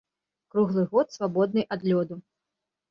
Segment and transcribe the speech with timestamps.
[0.55, 2.23] Круглы год свабодны ад лёду.